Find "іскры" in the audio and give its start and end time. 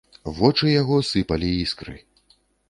1.67-1.95